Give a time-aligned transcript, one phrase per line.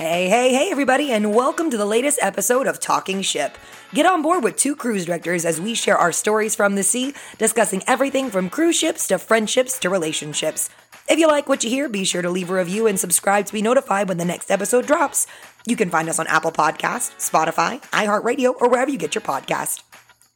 [0.00, 3.58] Hey, hey, hey, everybody, and welcome to the latest episode of Talking Ship.
[3.92, 7.12] Get on board with two cruise directors as we share our stories from the sea,
[7.36, 10.70] discussing everything from cruise ships to friendships to relationships.
[11.06, 13.52] If you like what you hear, be sure to leave a review and subscribe to
[13.52, 15.26] be notified when the next episode drops.
[15.66, 19.82] You can find us on Apple Podcasts, Spotify, iHeartRadio, or wherever you get your podcast.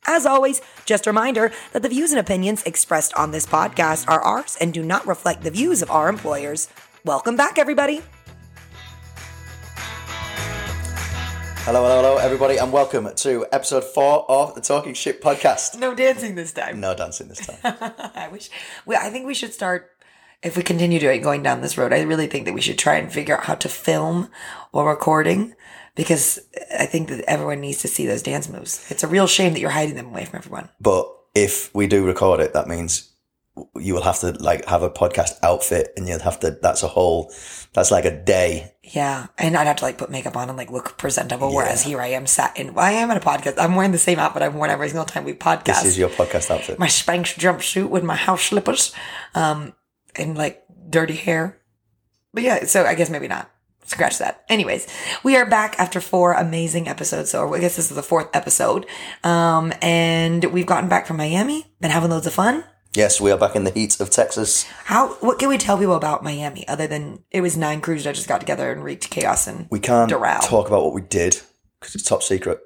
[0.07, 4.21] As always, just a reminder that the views and opinions expressed on this podcast are
[4.21, 6.69] ours and do not reflect the views of our employers.
[7.03, 8.03] Welcome back, everybody.
[11.65, 15.79] Hello, hello, hello, everybody, and welcome to episode four of the Talking Ship podcast.
[15.79, 16.79] No dancing this time.
[16.79, 17.57] No dancing this time.
[18.15, 18.51] I wish.
[18.85, 19.91] We, I think we should start.
[20.43, 22.97] If we continue doing going down this road, I really think that we should try
[22.97, 24.29] and figure out how to film
[24.73, 25.55] while recording,
[25.95, 26.39] because
[26.79, 28.87] I think that everyone needs to see those dance moves.
[28.91, 30.69] It's a real shame that you're hiding them away from everyone.
[30.83, 33.14] But if we do record it, that means
[33.77, 36.59] you will have to like have a podcast outfit, and you'll have to.
[36.63, 37.33] That's a whole.
[37.73, 38.73] That's like a day.
[38.83, 41.55] Yeah, and I'd have to like put makeup on and like look presentable.
[41.55, 42.75] Whereas here I am sat in.
[42.75, 43.55] Well, I am in a podcast.
[43.59, 45.65] I'm wearing the same outfit I've worn every single time we podcast.
[45.65, 46.79] This is your podcast outfit.
[46.79, 48.93] my Spanx jumpsuit with my house slippers,
[49.35, 49.73] um,
[50.17, 51.61] and like dirty hair.
[52.33, 53.51] But yeah, so I guess maybe not.
[53.87, 54.45] Scratch that.
[54.49, 54.89] Anyways,
[55.23, 57.31] we are back after four amazing episodes.
[57.31, 58.87] So I guess this is the fourth episode.
[59.23, 62.65] Um, and we've gotten back from Miami, been having loads of fun.
[62.95, 64.65] Yes, we are back in the heat of Texas.
[64.85, 68.15] How, what can we tell people about Miami other than it was nine crews that
[68.15, 70.41] just got together and wreaked chaos and We can't Doral.
[70.43, 71.41] talk about what we did
[71.81, 72.61] because it's top secret.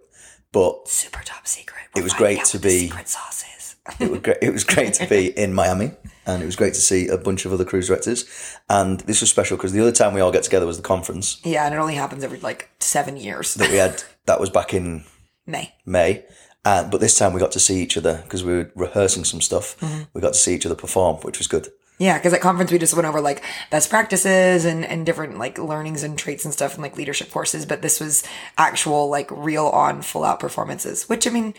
[0.52, 1.82] But super top secret.
[1.96, 3.76] It was great to be- secret sauces.
[4.00, 4.36] it was great.
[4.42, 5.92] It was great to be in Miami,
[6.26, 8.26] and it was great to see a bunch of other cruise directors.
[8.68, 11.40] And this was special because the other time we all get together was the conference
[11.44, 13.54] yeah, and it only happens every like seven years.
[13.54, 14.02] that we had.
[14.26, 15.04] That was back in
[15.46, 15.74] May.
[15.86, 16.24] May.
[16.64, 19.40] And, but this time we got to see each other because we were rehearsing some
[19.40, 19.76] stuff.
[20.12, 21.68] We got to see each other perform, which was good.
[21.98, 25.58] Yeah, because at conference we just went over like best practices and, and different like
[25.58, 27.66] learnings and traits and stuff and like leadership courses.
[27.66, 28.22] But this was
[28.56, 31.54] actual like real on full out performances, which I mean,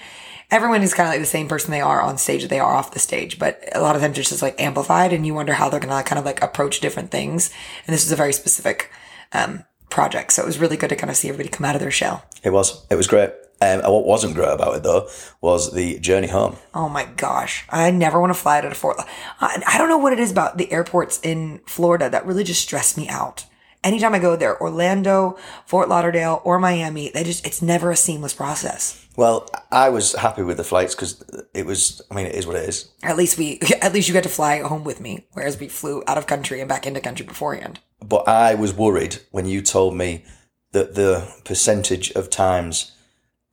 [0.50, 2.74] everyone is kind of like the same person they are on stage that they are
[2.74, 3.38] off the stage.
[3.38, 5.96] But a lot of times it's just like amplified and you wonder how they're going
[5.96, 7.52] to kind of like approach different things.
[7.86, 8.92] And this was a very specific
[9.34, 10.32] um, project.
[10.32, 12.24] So it was really good to kind of see everybody come out of their shell.
[12.44, 12.86] It was.
[12.90, 13.32] It was great.
[13.62, 15.10] Um, and what wasn't great about it though
[15.42, 16.56] was the journey home.
[16.74, 17.66] Oh my gosh.
[17.70, 18.98] I never want to fly out of Fort.
[19.42, 22.62] I, I don't know what it is about the airports in Florida that really just
[22.62, 23.46] stress me out.
[23.82, 28.34] Anytime I go there, Orlando, Fort Lauderdale, or Miami, they just, it's never a seamless
[28.34, 29.08] process.
[29.16, 32.02] Well, I was happy with the flights because it was.
[32.12, 32.90] I mean, it is what it is.
[33.04, 36.04] At least we, at least you got to fly home with me, whereas we flew
[36.08, 37.80] out of country and back into country beforehand.
[38.06, 40.24] But I was worried when you told me
[40.72, 42.96] that the percentage of times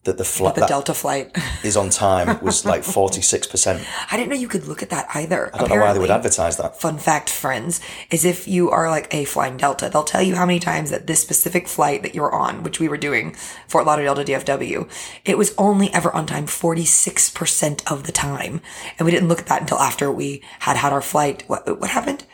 [0.06, 1.36] that the flight The Delta flight.
[1.62, 3.86] is on time was like forty six percent.
[4.10, 5.54] I didn't know you could look at that either.
[5.54, 6.80] I don't know why they would advertise that.
[6.80, 7.80] fun fact, friends,
[8.10, 11.06] is if you are like a flying Delta, they'll tell you how many times that
[11.06, 13.34] this specific flight that you're on, which we were doing,
[13.68, 14.88] Fort Lauderdale to DFW,
[15.24, 18.60] it was only ever on time 46% of the time.
[18.98, 21.44] And we didn't look at that until after we had had our flight.
[21.46, 22.24] What, what happened?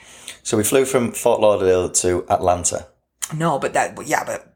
[0.43, 2.87] So we flew from Fort Lauderdale to Atlanta.
[3.35, 4.52] No, but that, yeah, but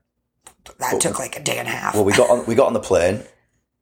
[0.79, 1.95] that took like a day and a half.
[1.95, 3.23] Well, we got on we got on the plane,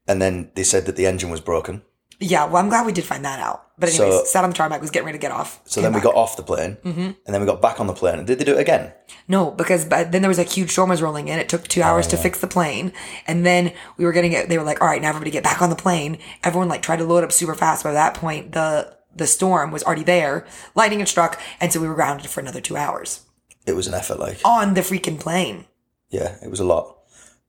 [0.07, 1.83] and then they said that the engine was broken.
[2.21, 3.63] yeah, well, I'm glad we did find that out.
[3.77, 5.61] But anyways, So- sat on the tarmac, was getting ready to get off.
[5.65, 7.01] So then we got off the plane, mm-hmm.
[7.01, 8.19] and then we got back on the plane.
[8.19, 8.93] And did they do it again?
[9.27, 11.39] No, because but then there was a huge storm was rolling in.
[11.41, 12.21] It took two hours to oh.
[12.21, 12.93] fix the plane,
[13.27, 14.49] and then we were getting it.
[14.49, 16.99] They were like, "All right, now everybody get back on the plane." Everyone like tried
[16.99, 17.83] to load up super fast.
[17.83, 20.47] By that point, the the storm was already there.
[20.75, 23.21] Lightning had struck, and so we were grounded for another two hours
[23.67, 25.65] It was an effort, like on the freaking plane.
[26.15, 26.97] Yeah, it was a lot.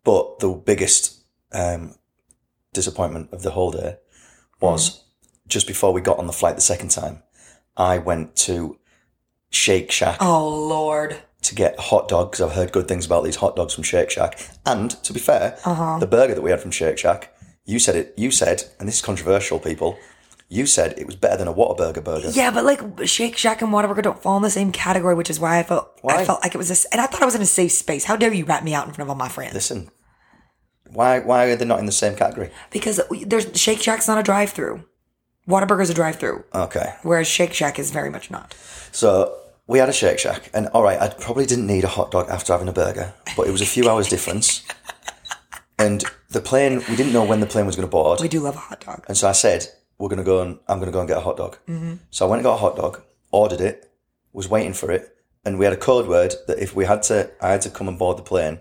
[0.03, 1.95] But the biggest um,
[2.73, 3.97] disappointment of the whole day
[4.59, 5.03] was
[5.47, 7.21] just before we got on the flight the second time.
[7.77, 8.79] I went to
[9.49, 11.17] Shake Shack Oh Lord!
[11.43, 12.41] to get hot dogs.
[12.41, 14.39] I've heard good things about these hot dogs from Shake Shack.
[14.65, 15.59] And to be fair,
[15.99, 18.15] the burger that we had from Shake Shack, you said it.
[18.17, 19.97] You said, and this is controversial, people.
[20.47, 22.29] You said it was better than a Whataburger burger.
[22.29, 25.40] Yeah, but like Shake Shack and Whataburger don't fall in the same category, which is
[25.40, 27.41] why I felt I felt like it was a, and I thought I was in
[27.41, 28.03] a safe space.
[28.05, 29.53] How dare you rat me out in front of all my friends?
[29.55, 29.90] Listen,
[30.87, 32.52] why why are they not in the same category?
[32.72, 34.84] Because there's Shake Shack's not a drive-through.
[35.47, 36.43] Whataburger's a drive-through.
[36.53, 38.53] Okay, Whereas Shake Shack is very much not.
[38.91, 39.35] so
[39.67, 42.29] we had a Shake Shack, and all right, I probably didn't need a hot dog
[42.29, 44.64] after having a burger, but it was a few hours difference.
[45.78, 48.22] And the plane, we didn't know when the plane was going to board.
[48.22, 49.03] We do love a hot dog.
[49.09, 51.17] And so I said, we're going to go and I'm going to go and get
[51.17, 51.57] a hot dog.
[51.67, 51.95] Mm-hmm.
[52.11, 53.01] So I went and got a hot dog,
[53.31, 53.91] ordered it,
[54.33, 55.15] was waiting for it.
[55.45, 57.87] And we had a code word that if we had to, I had to come
[57.87, 58.59] and board the plane.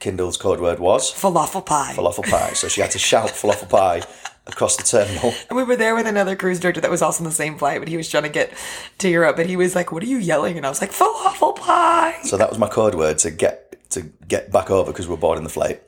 [0.00, 1.94] Kyndall's code word was Falafel pie.
[1.96, 2.52] falafel pie.
[2.52, 4.02] So she had to shout falafel pie
[4.46, 5.32] across the terminal.
[5.48, 7.80] And we were there with another cruise director that was also on the same flight,
[7.80, 8.52] but he was trying to get
[8.98, 9.36] to Europe.
[9.36, 10.56] But he was like, What are you yelling?
[10.56, 12.18] And I was like, Falafel pie.
[12.24, 15.20] So that was my code word to get to get back over because we were
[15.20, 15.82] bored in the flight.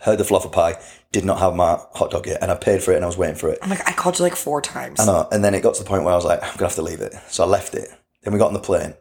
[0.00, 2.92] Heard the fluffer pie, did not have my hot dog yet, and I paid for
[2.92, 3.58] it and I was waiting for it.
[3.62, 5.00] I'm like, I called you like four times.
[5.00, 5.26] I know.
[5.32, 6.82] And then it got to the point where I was like, I'm gonna have to
[6.82, 7.14] leave it.
[7.28, 7.88] So I left it.
[8.22, 8.94] Then we got on the plane,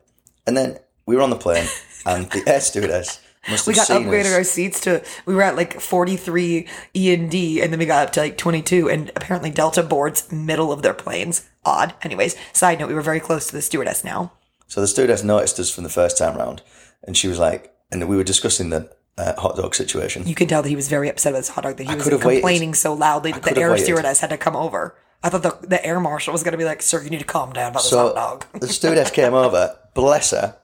[0.48, 1.68] and then we were on the plane,
[2.06, 3.20] and the air stewardess
[3.50, 4.34] must have we got seen upgraded us.
[4.34, 8.08] our seats to we were at like 43 E and D and then we got
[8.08, 11.48] up to like 22 and apparently Delta boards middle of their planes.
[11.64, 11.94] Odd.
[12.02, 14.32] Anyways, side note, we were very close to the stewardess now.
[14.68, 16.62] So the stewardess noticed us from the first time round,
[17.04, 20.28] and she was like, and we were discussing the uh, hot dog situation.
[20.28, 22.04] You could tell that he was very upset with his hot dog that he was
[22.04, 22.42] could have waited.
[22.42, 23.84] complaining so loudly that the air waited.
[23.84, 24.96] stewardess had to come over.
[25.24, 27.26] I thought the, the air marshal was going to be like, "Sir, you need to
[27.26, 30.58] calm down about this hot dog." the stewardess came over, bless her,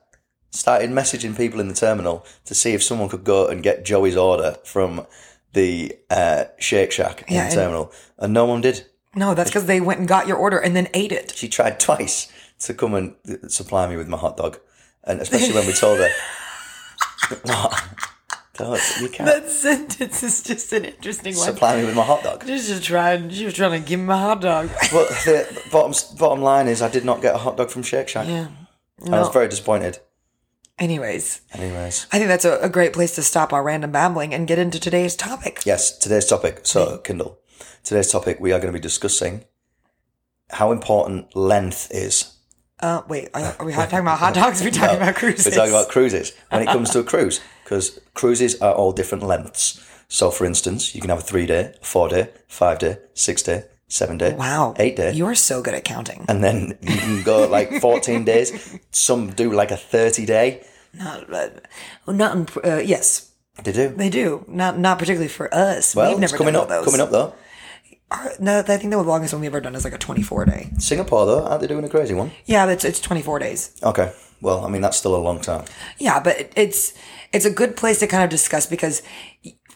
[0.52, 4.18] started messaging people in the terminal to see if someone could go and get Joey's
[4.18, 5.08] order from
[5.54, 8.86] the uh, Shake Shack in Yeah, the terminal, and no one did.
[9.16, 11.34] No, that's because they went and got your order and then ate it.
[11.36, 13.16] She tried twice to come and
[13.52, 14.60] supply me with my hot dog,
[15.04, 16.10] and especially when we told her,
[17.44, 17.84] "What?
[18.58, 21.46] Don't, you can't That sentence is just an interesting one.
[21.46, 23.30] supply me with my hot dog." She was just trying.
[23.30, 24.70] She was trying to give me a hot dog.
[24.92, 28.08] But the bottom bottom line is, I did not get a hot dog from Shake
[28.10, 28.28] Shack.
[28.28, 28.48] yeah.
[29.08, 30.00] I was very disappointed.
[30.78, 34.48] Anyways, Anyways, I think that's a, a great place to stop our random babbling and
[34.48, 35.62] get into today's topic.
[35.66, 36.62] yes, today's topic.
[36.64, 37.38] So, Kyndall,
[37.84, 39.46] today's topic we are going to be discussing
[40.50, 42.34] how important length is.
[42.80, 44.62] Uh, wait, are are we talking about hot dogs?
[44.62, 45.46] Are we talking about cruises?
[45.46, 47.40] We're talking about cruises when it comes to a cruise
[47.72, 49.80] because cruises are all different lengths.
[50.10, 53.64] So, for instance, you can have a three day, four day, five day, six day,
[53.88, 56.26] seven day, Wow, eight day, You are so good at counting.
[56.28, 58.52] and then you can go like fourteen days.
[58.92, 60.64] Some do like a thirty day.
[60.94, 61.50] Not, uh,
[62.08, 63.32] not in, uh, yes,
[63.64, 63.88] They do.
[63.96, 64.44] they do.
[64.50, 65.96] Not not particularly for us.
[65.96, 66.70] Well, We've never it's coming done up.
[66.70, 66.86] those.
[66.86, 67.34] Coming up though.
[68.12, 70.72] Our- no, I think the longest one we've ever done is like a twenty-four day.
[70.78, 72.32] Singapore though, aren't they doing a crazy one?
[72.46, 73.72] Yeah, that's it's twenty-four days.
[73.82, 74.12] Okay.
[74.42, 75.66] Well, I mean that's still a long time.
[75.98, 76.94] Yeah, but it's
[77.32, 79.02] it's a good place to kind of discuss because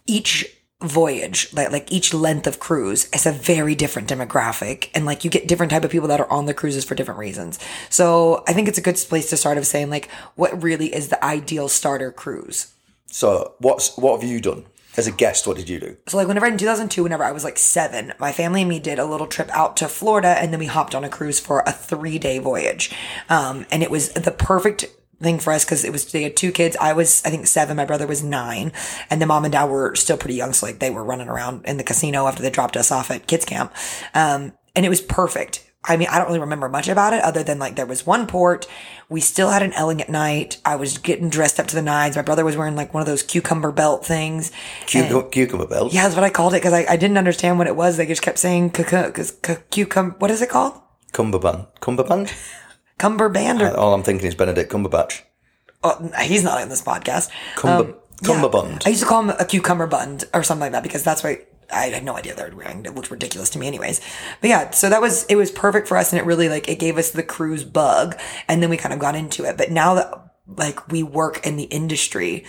[0.06, 0.46] each
[0.82, 5.30] voyage, like like each length of cruise, is a very different demographic, and like you
[5.30, 7.60] get different type of people that are on the cruises for different reasons.
[7.90, 11.10] So I think it's a good place to start of saying like what really is
[11.10, 12.74] the ideal starter cruise.
[13.08, 14.66] So, what's what have you done
[14.98, 15.48] as a guest?
[15.48, 15.98] What did you do?
[16.08, 19.00] So like whenever in 2002, whenever I was like seven, my family and me did
[19.00, 21.72] a little trip out to Florida, and then we hopped on a cruise for a
[21.72, 22.94] three day voyage,
[23.30, 24.86] um, and it was the perfect
[25.22, 26.76] thing for us because it was they had two kids.
[26.80, 28.72] I was I think seven, my brother was nine,
[29.10, 31.66] and the mom and dad were still pretty young, so like they were running around
[31.66, 33.74] in the casino after they dropped us off at kids camp,
[34.14, 35.65] um, and it was perfect.
[35.88, 38.26] I mean, I don't really remember much about it other than like there was one
[38.28, 38.68] port.
[39.08, 40.58] We still had an elegant night.
[40.66, 42.16] I was getting dressed up to the nines.
[42.16, 44.52] My brother was wearing like one of those cucumber belt things.
[44.88, 45.94] Cucumber, cucumber belt.
[45.94, 47.98] Yeah, that's what I called it because I, I didn't understand what it was.
[47.98, 50.16] They just kept saying cucumber.
[50.20, 50.82] What is it called?
[51.14, 51.68] Cumberbund.
[51.82, 52.34] Cumberbund?
[53.00, 55.22] Cumberband or All I'm thinking is Benedict Cumberbatch.
[55.84, 57.30] oh, he's not in this podcast.
[57.56, 58.80] Cumber, Um, yeah.
[58.86, 61.46] I used to call him a cucumber bund or something like that because that's what
[61.76, 62.86] I had no idea they were wearing.
[62.86, 64.02] It looked ridiculous to me, anyways.
[64.42, 66.80] But yeah, so that was it was perfect for us, and it really like it
[66.80, 68.18] gave us the cruise bug,
[68.48, 69.58] and then we kind of got into it.
[69.58, 72.46] But now that like we work in the industry.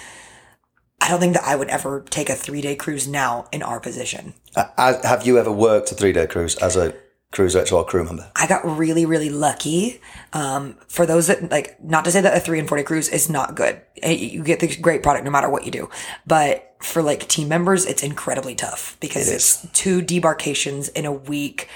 [0.98, 3.80] I don't think that I would ever take a three day cruise now in our
[3.80, 4.34] position.
[4.54, 6.94] Uh, have you ever worked a three day cruise as a
[7.32, 8.30] cruiser or crew member?
[8.36, 10.00] I got really, really lucky.
[10.32, 13.08] Um, for those that like, not to say that a three and four day cruise
[13.08, 13.80] is not good.
[14.02, 15.90] You get the great product no matter what you do.
[16.26, 21.12] But for like team members, it's incredibly tough because It it's two debarkations in a
[21.12, 21.68] week.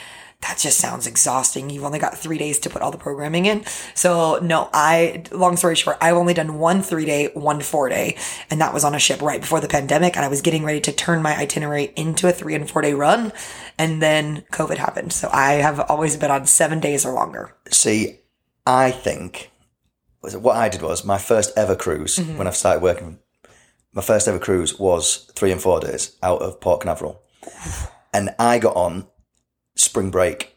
[0.42, 1.68] That just sounds exhausting.
[1.68, 3.62] You've only got three days to put all the programming in.
[3.94, 8.16] So no, I, long story short, I've only done one three day, one four day,
[8.50, 10.16] and that was on a ship right before the pandemic.
[10.16, 12.94] And I was getting ready to turn my itinerary into a three and four day
[12.94, 13.32] run.
[13.78, 15.12] And then COVID happened.
[15.12, 17.54] So I have always been on seven days or longer.
[17.70, 18.20] See,
[18.66, 19.50] I think
[20.22, 22.38] was it- what I did was my first ever cruise Mm-hmm.
[22.38, 23.18] when I started working.
[23.92, 27.20] My first ever cruise was three and four days out of Port Canaveral,
[28.14, 29.06] and I got on
[29.80, 30.56] spring break,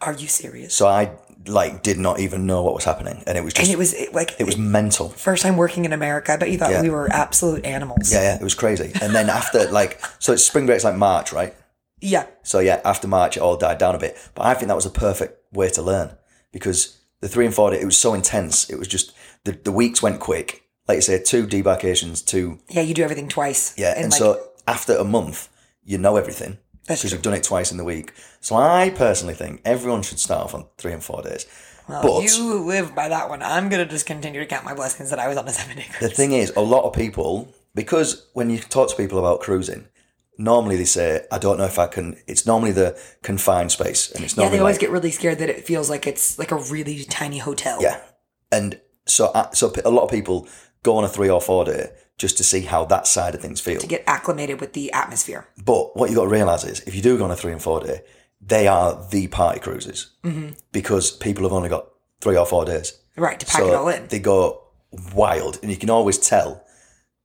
[0.00, 0.74] Are you serious?
[0.74, 1.12] so I
[1.46, 3.92] like did not even know what was happening, and it was just And it was
[3.94, 5.10] it, like it was mental.
[5.10, 6.32] first time working in America.
[6.32, 6.82] I bet you thought Yeah.
[6.82, 8.12] we were absolute animals.
[8.12, 8.90] Yeah, yeah, it was crazy.
[9.02, 11.54] And then after like, so it's spring break's like March, right?
[12.00, 12.26] Yeah.
[12.42, 14.16] So yeah, after March, it all died down a bit.
[14.34, 16.16] But I think that was a perfect way to learn
[16.52, 18.68] because the three and four, day, it was so intense.
[18.70, 19.12] It was just
[19.44, 20.62] the, the weeks went quick.
[20.88, 23.74] Like you say, two debarkations, two Yeah, you do everything twice.
[23.78, 25.48] yeah, and, like, so after a month,
[25.82, 28.12] you know everything because you've done it twice in the week.
[28.40, 31.46] So I personally think everyone should start off on three and four days.
[31.88, 33.42] but you live by that one.
[33.42, 35.86] I'm gonna just continue to count my blessings that I was on a seven day
[36.00, 39.88] the thing is, a lot of people because when you talk to people about cruising.
[40.36, 44.24] Normally they say, I don't know if I can, it's normally the confined space and
[44.24, 46.56] it's Yeah, they always like, get really scared that it feels like it's like a
[46.56, 47.80] really tiny hotel.
[47.80, 48.00] Yeah,
[48.50, 50.48] and so uh, so a lot of people
[50.82, 53.60] go on a three or four day just to see how that side of things
[53.60, 53.80] feel.
[53.80, 55.46] to get acclimated with the atmosphere.
[55.64, 57.62] But what you've got to realize is, if you do go on a three and
[57.62, 58.02] four day,
[58.40, 60.50] they are the party cruises Mm-hmm.
[60.72, 61.88] because people have only got
[62.20, 62.98] three or four days.
[63.16, 64.06] Right, to pack it all in.
[64.08, 64.62] They go
[65.14, 66.64] wild, and you can always tell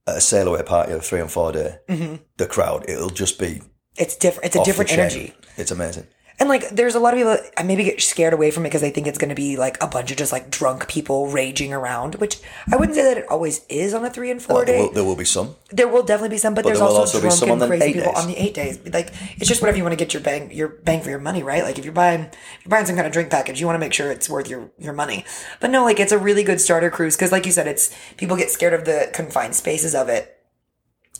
[0.08, 2.16] at a sail away party of three and four day, Mm-hmm.
[2.38, 3.62] the crowd it'll just be
[3.96, 4.46] It's different.
[4.48, 5.34] It's a different energy.
[5.58, 6.08] It's amazing.
[6.40, 8.70] And like, there's a lot of people that uh, maybe get scared away from it
[8.70, 11.28] because they think it's going to be like a bunch of just like drunk people
[11.28, 12.40] raging around, which
[12.72, 14.82] I wouldn't say that it always is on a three and four There day.
[14.84, 15.56] will, there will be some.
[15.70, 17.70] There will definitely be some, but, there's there will also, also be some drunken, on
[17.70, 18.22] the crazy people days.
[18.22, 18.80] on the eight days.
[18.94, 21.44] Like, it's just whatever you want to get your bang, your bang for your money,
[21.44, 21.64] right?
[21.64, 23.80] Like, if you're buying, if you're buying some kind of drink package, you want to
[23.80, 25.26] make sure it's worth your your money.
[25.60, 28.38] But no, like, it's a really good starter cruise because, like you said, it's people
[28.38, 30.38] get scared of the confined spaces of it.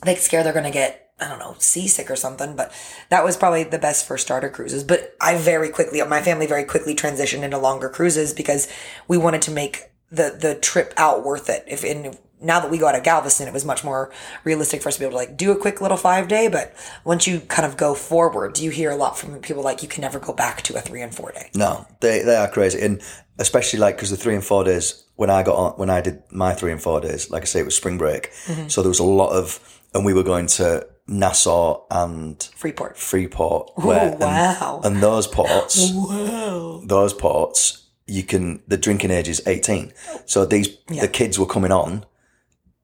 [0.02, 2.56] They get scared they're gonna get I don't know seasick or something.
[2.56, 2.72] But
[3.10, 4.84] that was probably the best for starter cruises.
[4.84, 8.68] But I very quickly, my family very quickly transitioned into longer cruises because
[9.08, 11.64] we wanted to make the the trip out worth it.
[11.68, 14.10] If in now that we go out of Galveston, it was much more
[14.44, 16.48] realistic for us to be able to like do a quick little five day.
[16.48, 16.74] But
[17.04, 19.88] once you kind of go forward, do you hear a lot from people like you
[19.88, 21.50] can never go back to a three and four day.
[21.54, 23.02] No, they they are crazy, and
[23.38, 26.22] especially like because the three and four days when I got on when I did
[26.30, 28.68] my three and four days, like I say, it was spring break, Mm-hmm.
[28.68, 32.96] so there was a lot of, and we were going to Nassau and Freeport.
[32.96, 34.80] Freeport, where, and- wow.
[34.84, 36.82] and, those ports, Wow.
[36.84, 39.92] those ports, you can the drinking age is eighteen,
[40.26, 42.04] so these the kids were coming on.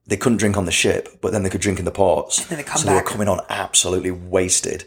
[0.09, 2.45] They couldn't drink on the ship, but then they could drink in the ports.
[2.47, 4.85] then they come so they were coming on absolutely wasted.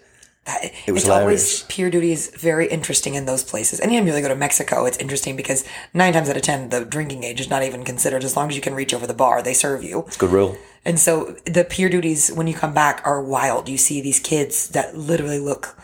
[0.85, 1.61] It was it's hilarious.
[1.61, 3.79] always pier duty is very interesting in those places.
[3.79, 5.63] Anytime you really go to Mexico, it's interesting because
[5.93, 8.23] nine times out of ten, the drinking age is not even considered.
[8.23, 10.03] As long as you can reach over the bar, they serve you.
[10.07, 10.57] It's a good rule.
[10.85, 13.67] And so the pier duties, when you come back, are wild.
[13.69, 15.77] You see these kids that literally look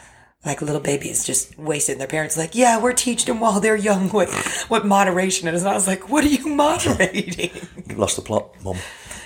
[0.45, 1.93] like little babies, just wasted.
[1.93, 4.29] And their parents are like, "Yeah, we're teaching them while they're young what
[4.69, 7.51] what moderation is." And I was like, "What are you moderating?"
[7.89, 8.77] you Lost the plot, mom.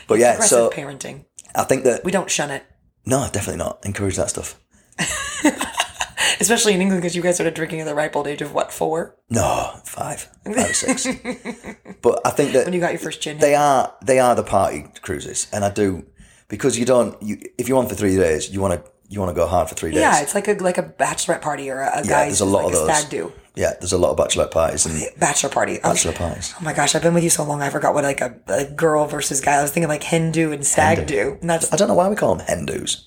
[0.07, 1.25] But yeah, so parenting.
[1.53, 2.63] I think that We don't shun it,
[3.05, 4.59] no, definitely not encourage that stuff.
[6.39, 8.71] especially in England because you guys started drinking at the ripe old age of what
[8.71, 9.15] four?
[9.29, 11.05] No, five, five or six.
[12.01, 13.37] but I think that When you got your first gin.
[13.39, 16.05] they are they are the party cruises, and I do
[16.47, 19.29] because you don't you if you're on for three days, you want to you want
[19.31, 20.01] to go hard for three days.
[20.01, 22.45] Yeah, it's like a like a bachelorette party or a, a Yeah, guy's there's a
[22.45, 22.97] lot like of those.
[22.97, 25.79] stag do Yeah, there's a lot of bachelor parties and bachelor party.
[25.81, 26.53] Bachelor parties.
[26.59, 28.65] oh my gosh, I've been with you so long, I forgot what like a, a
[28.65, 29.55] girl versus guy.
[29.57, 32.07] I was thinking like hen do and stag do, and that's I don't know why
[32.09, 33.05] we call them hen dos.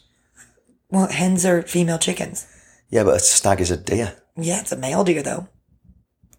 [0.92, 2.46] Well, hens are female chickens.
[2.90, 4.14] Yeah, but a stag is a deer.
[4.36, 5.48] Yeah, it's a male deer though.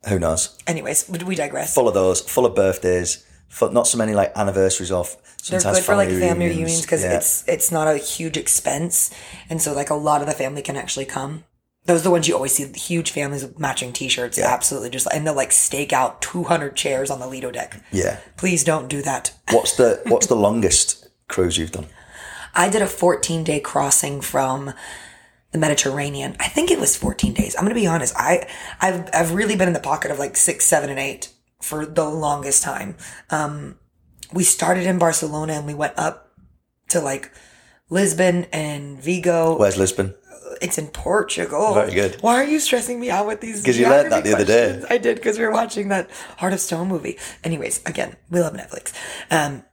[0.08, 0.58] Who knows?
[0.68, 1.74] Anyways, we we digress.
[1.74, 3.26] Full of those, full of birthdays.
[3.50, 5.18] Full, not so many like anniversaries off.
[5.50, 7.18] They're good for like family reunions because Yeah.
[7.18, 9.12] it's it's not a huge expense,
[9.50, 11.44] and so like a lot of the family can actually come.
[11.86, 14.40] Those are the ones you always see huge families with matching T-shirts.
[14.40, 17.82] Absolutely, just and they'll like stake out two hundred chairs on the Lido deck.
[17.92, 18.20] yeah.
[18.38, 19.34] Please don't do that.
[19.52, 21.88] What's the what's the longest cruise you've done?
[22.56, 24.74] I did a 14 day crossing from
[25.52, 26.36] the Mediterranean.
[26.40, 27.56] I think it was 14 days.
[27.56, 28.14] I'm going to be honest.
[28.18, 28.48] I,
[28.82, 31.32] I've, I've really been in the pocket of like six, seven, and eight
[31.62, 32.96] for the longest time.
[33.30, 33.78] Um,
[34.34, 36.32] we started in Barcelona and we went up
[36.90, 37.32] to like
[37.90, 39.58] Lisbon and Vigo.
[39.58, 40.16] Where's Lisbon?
[40.62, 41.74] It's in Portugal.
[41.74, 42.18] Very good.
[42.22, 43.64] Why are you stressing me out with these?
[43.64, 44.66] 'Cause you learned that the other day.
[44.66, 44.86] questions?
[44.90, 47.18] I did because we were watching that Heart of Stone movie.
[47.44, 48.94] Anyways, again, we love Netflix.
[49.32, 49.64] Um,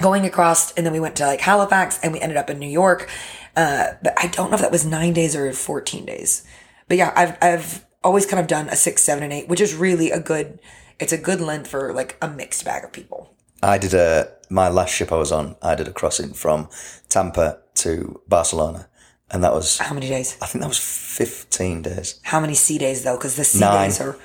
[0.00, 2.68] going across, and then we went to like Halifax, and we ended up in New
[2.68, 3.08] York.
[3.56, 6.44] Uh, but I don't know if that was nine days or fourteen days.
[6.88, 9.74] But yeah, I've I've always kind of done a six, seven, and eight, which is
[9.74, 10.60] really a good.
[11.00, 13.34] It's a good length for like a mixed bag of people.
[13.62, 15.56] I did a my last ship I was on.
[15.62, 16.68] I did a crossing from
[17.08, 18.88] Tampa to Barcelona,
[19.30, 20.36] and that was How many days?
[20.42, 22.20] I think that was fifteen days.
[22.22, 23.16] How many sea days though?
[23.16, 23.88] Because the sea Nine.
[23.88, 24.16] days are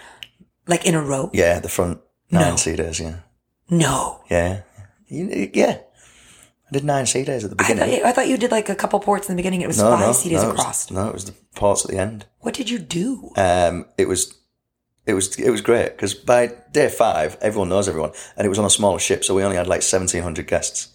[0.67, 1.29] like in a row.
[1.33, 2.55] Yeah, the front nine No.
[2.57, 2.99] sea days.
[2.99, 3.15] Yeah,
[3.69, 4.21] No.
[4.29, 4.61] yeah,
[5.09, 5.79] You- yeah.
[6.69, 7.99] I did nine sea days at the I beginning.
[7.99, 9.61] thought, I thought you did like a couple ports in the beginning.
[9.61, 10.91] It was no, five no, sea days no, across.
[10.91, 12.25] no, it was the ports at the end.
[12.41, 13.31] What did you do?
[13.35, 14.37] Um, it was,
[15.07, 18.59] it was, it was great because by day five, everyone knows everyone, and it was
[18.59, 20.89] on a smaller ship, so we only had like seventeen hundred guests,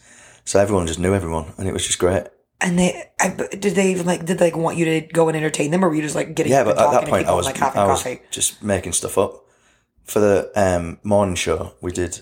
[0.44, 2.28] so everyone just knew everyone, and it was just great.
[2.60, 5.36] And they I, did they even like did they like want you to go and
[5.36, 7.36] entertain them, or were you just like getting Yeah, but at that point, people I
[7.36, 8.20] was, like I was coffee?
[8.30, 9.44] just making stuff up
[10.04, 11.74] for the um, morning show.
[11.80, 12.20] We did.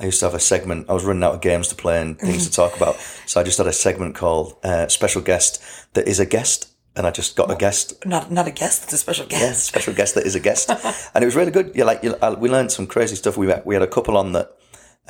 [0.00, 0.88] I used to have a segment.
[0.88, 3.44] I was running out of games to play and things to talk about, so I
[3.44, 5.60] just had a segment called uh, "Special Guest
[5.94, 8.92] That Is a Guest," and I just got a guest Not not a guest, it's
[8.92, 9.64] a special yeah, guest.
[9.66, 10.70] special guest that is a guest,
[11.14, 11.72] and it was really good.
[11.74, 13.36] Yeah, like you, we learned some crazy stuff.
[13.36, 14.50] We had- we had a couple on that.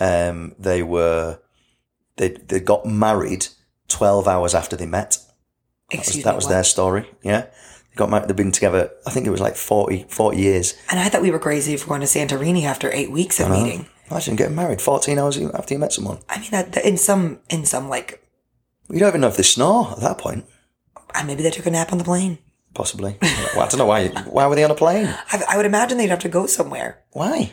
[0.00, 1.38] Um, they were
[2.16, 3.48] they they got married
[3.88, 5.18] twelve hours after they met.
[5.90, 6.36] That was, that me.
[6.36, 6.50] was what?
[6.50, 7.10] their story.
[7.22, 8.28] Yeah, they got married.
[8.28, 8.90] They've been together.
[9.06, 10.74] I think it was like 40, 40 years.
[10.90, 13.86] And I thought we were crazy for going to Santorini after eight weeks of meeting.
[14.10, 16.18] Imagine getting married 14 hours after you met someone.
[16.28, 16.52] I mean,
[16.84, 18.22] in some in some like
[18.90, 20.46] You don't even know if they snore at that point,
[21.14, 22.38] uh, maybe they took a nap on the plane.
[22.74, 23.18] possibly.
[23.22, 24.08] well, I don't know why.
[24.08, 25.06] Why were they on a plane?
[25.32, 27.02] I, I would imagine they'd have to go somewhere.
[27.12, 27.52] Why?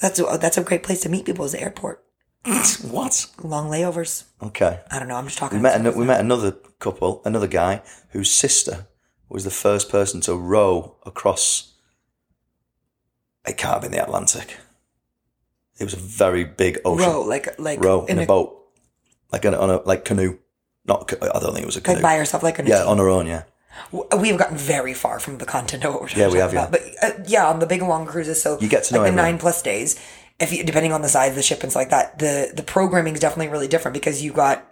[0.00, 2.02] That's a- that's a great place to meet people is the airport.
[2.90, 3.26] What?
[3.42, 4.24] Long layovers.
[4.42, 4.80] Okay.
[4.90, 5.16] I don't know.
[5.16, 5.58] I'm just talking.
[5.58, 8.86] We met, an- we met another couple, another guy whose sister
[9.30, 11.72] was the first person to row across.
[13.46, 14.56] It can't have been the Atlantic.
[15.78, 17.08] It was a very big ocean.
[17.08, 18.56] row like like row in, a, boat,
[19.32, 20.38] like on a, on a like canoe.
[20.86, 21.94] Not, I don't think it was a canoe.
[21.96, 23.26] like by yourself like a yeah, on her own.
[23.26, 23.44] Yeah,
[24.18, 26.66] We've gotten very far from the content of what we're Yeah, we talking have, yeah.
[26.66, 26.70] about.
[26.72, 29.16] But uh, yeah, on the big long cruises, so You get to know like the
[29.16, 29.98] nine plus days.
[30.40, 32.62] If you, depending on the size of the ship and stuff like that, the the
[32.62, 34.64] programming is definitely really different because you got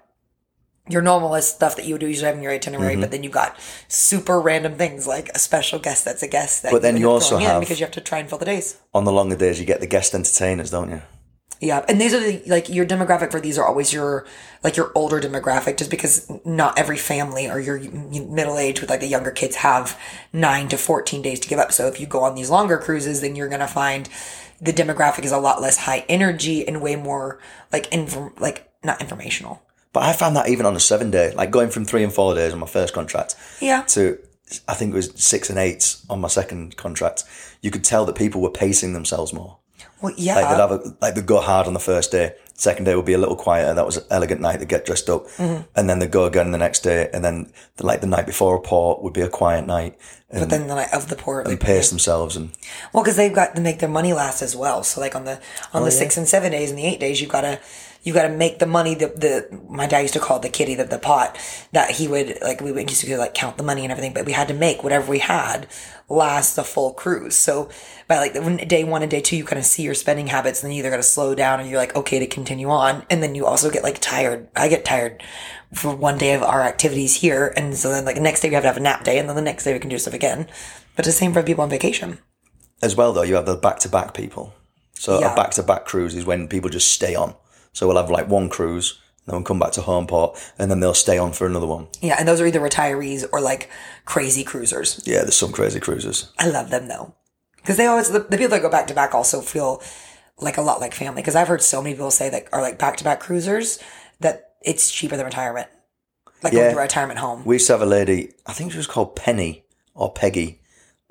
[0.88, 3.00] your normalist stuff that you would do usually have in your itinerary, Mm-hmm.
[3.02, 3.56] but then you've got
[3.88, 6.62] super random things like a special guest that's a guest.
[6.64, 8.78] That But then you also have- because you have to try and fill the days.
[8.92, 11.02] on the longer days you get the guest entertainers, don't you?
[11.60, 14.26] Yeah, and these are the like your demographic for these are always your
[14.64, 18.98] like your older demographic, just because not every family or your middle age with like
[18.98, 19.96] the younger kids have
[20.32, 21.70] nine to fourteen days to give up.
[21.70, 24.08] So if you go on these longer cruises, then you're gonna find
[24.60, 27.38] the demographic is a lot less high energy and way more
[27.72, 29.62] like inform like not informational.
[29.92, 32.34] But I found that even on a seven day, like going from three and four
[32.34, 34.18] days on my first contract Yeah, to
[34.68, 37.24] I think it was six and eight on my second contract,
[37.60, 39.58] you could tell that people were pacing themselves more.
[40.00, 42.34] well, yeah, Like they'd have a, like they'd go hard on the first day.
[42.54, 43.74] Second day would be a little quieter.
[43.74, 44.58] That was an elegant night.
[44.58, 45.62] They'd get dressed up, Mm-hmm.
[45.74, 47.08] and then they'd go again the next day.
[47.12, 49.98] And then the, like the night before a port would be a quiet night,
[50.30, 52.36] but then the night of the port, and pace themselves.
[52.36, 52.50] And
[52.92, 54.84] Well, because they've got to make their money last as well.
[54.84, 55.40] So like on the
[55.72, 55.98] on the yeah.
[55.98, 57.58] six and seven days and the eight days, you've gotta
[58.02, 58.94] you gotta make the money.
[58.94, 61.38] The the my dad used to call it the kitty, the, the pot
[61.72, 62.60] that he would like.
[62.60, 64.82] We would used to like count the money and everything, but we had to make
[64.82, 65.66] whatever we had
[66.08, 67.34] last the full cruise.
[67.34, 67.68] So
[68.08, 70.62] by like when day one and day two, you kind of see your spending habits,
[70.62, 73.04] and then you either got to slow down or you're like okay to continue on,
[73.08, 74.48] and then you also get like tired.
[74.56, 75.22] I get tired
[75.72, 78.54] for one day of our activities here, and so then like the next day we
[78.54, 80.12] have to have a nap day, and then the next day we can do stuff
[80.14, 80.48] again.
[80.96, 82.18] But the same for people on vacation.
[82.82, 84.52] as well, though, you have the back to back people.
[84.94, 85.32] So Yeah.
[85.32, 87.34] a back to back cruise is when people just stay on.
[87.72, 90.80] So we'll have like one cruise, then we'll come back to home port, and then
[90.80, 91.88] they'll stay on for another one.
[92.00, 93.70] Yeah, and those are either retirees or like
[94.04, 95.02] crazy cruisers.
[95.06, 96.32] Yeah, there's some crazy cruisers.
[96.38, 97.14] I love them though,
[97.56, 99.82] because they always the, the people that go back to back also feel
[100.38, 101.22] like a lot like family.
[101.22, 103.78] Because I've heard so many people say that are like back to back cruisers
[104.20, 105.68] that it's cheaper than retirement,
[106.42, 106.72] like going Yeah.
[106.72, 107.44] to a retirement home.
[107.44, 110.60] We used to have a lady, I think she was called Penny or Peggy,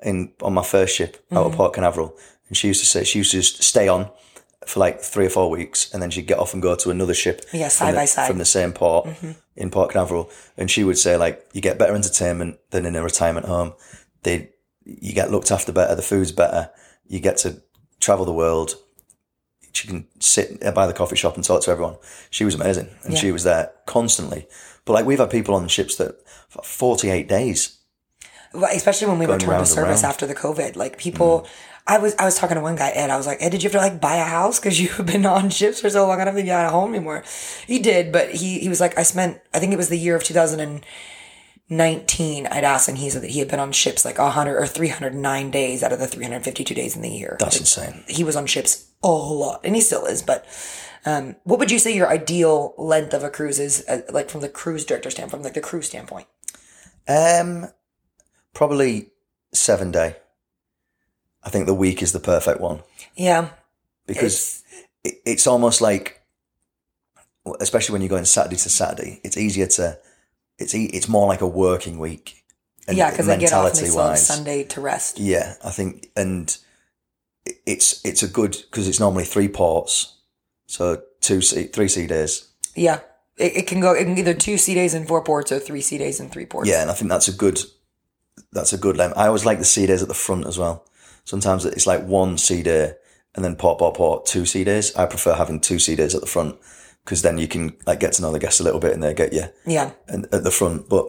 [0.02, 1.50] in on my first ship out Mm-hmm.
[1.50, 2.16] of Port Canaveral,
[2.48, 4.10] and she used to say she used to just stay on
[4.68, 7.14] for like three or four weeks, and then she'd get off and go to another
[7.14, 7.44] ship.
[7.52, 8.22] Yeah, side the- by side.
[8.22, 8.30] Mm-hmm.
[8.30, 9.08] from the same port
[9.56, 13.02] in Port Canaveral, and she would say like you get better entertainment than in a
[13.02, 13.74] retirement home.
[14.22, 14.50] They
[14.84, 16.70] you get looked after better, the food's better,
[17.06, 17.62] you get to
[18.00, 18.74] travel the world.
[19.74, 21.96] She can sit by the coffee shop and talk to everyone.
[22.30, 23.18] She was amazing, and Yeah.
[23.20, 24.46] she was there constantly.
[24.84, 26.16] But like we've had people on ships that
[26.48, 27.78] for forty eight days.
[28.52, 30.04] Well, especially when we returned to service round.
[30.12, 31.46] after the COVID, like people.
[31.86, 33.10] I was I was talking to one guy Ed.
[33.10, 35.26] I was like, Ed, did you have to like buy a house because you've been
[35.26, 36.20] on ships for so long?
[36.20, 37.24] I don't think you're at home anymore.
[37.66, 39.40] He did, but he he was like, I spent.
[39.52, 42.46] I think it was the year of 2019.
[42.46, 45.50] I'd asked, and he said that he had been on ships like 100 or 309
[45.50, 47.36] days out of the 352 days in the year.
[47.40, 48.04] That's Like, insane.
[48.08, 50.22] he was on ships a lot, and he still is.
[50.22, 50.46] But
[51.04, 54.40] um, what would you say your ideal length of a cruise is, uh, like from
[54.42, 56.26] the cruise director standpoint, from like the cruise standpoint?
[57.08, 57.66] Um,
[58.54, 59.10] probably
[59.52, 60.16] seven day.
[61.44, 62.80] I think the week is the perfect one
[63.16, 63.50] Yeah,
[64.06, 64.62] because
[65.04, 66.22] it, it's almost like,
[67.60, 69.98] especially when you're going Saturday to Saturday, it's easier to,
[70.58, 72.44] it's it's more like a working week.
[72.86, 74.26] and yeah, because they get off and they mentality still have wise.
[74.26, 75.18] Sunday to rest.
[75.18, 76.56] Yeah, I think, and
[77.66, 80.18] it's it's a good because it's normally three ports,
[80.66, 82.48] so two sea, three sea days.
[82.76, 83.00] Yeah.
[83.38, 85.80] It, it can go, it can either two sea days and four ports or three
[85.80, 86.68] sea days and three ports.
[86.68, 87.60] Yeah, and I think that's a good
[88.52, 89.16] that's a good length.
[89.16, 90.84] I always like the sea days at the front as well.
[91.24, 92.94] Sometimes it's like one day
[93.34, 94.94] and then port port port two days.
[94.96, 96.58] I prefer having two days at the front
[97.04, 99.12] because then you can like get to know the guests a little bit and they
[99.14, 99.90] get you Yeah.
[100.08, 100.88] and, at the front.
[100.88, 101.06] But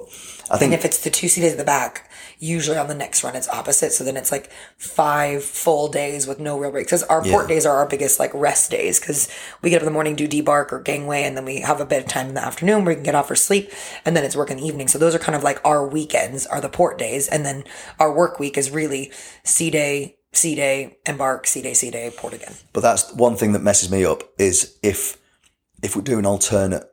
[0.49, 2.95] I And think if it's the two sea days at the back, usually on the
[2.95, 3.91] next run it's opposite.
[3.93, 6.87] So then it's like five full days with no real breaks.
[6.87, 9.29] Because our port days are our biggest like rest days because
[9.61, 11.85] we get up in the morning, do debark or gangway, and then we have a
[11.85, 13.71] bit of time in the afternoon where we can get off for sleep,
[14.03, 14.87] and then it's work in the evening.
[14.87, 17.63] So those are kind of like our weekends are the port days, and then
[17.99, 19.11] our work week is really
[19.43, 22.55] sea day, sea day, embark, sea day, sea day, port again.
[22.73, 25.17] But that's one thing that messes me up is if
[25.83, 26.83] if we're doing alternate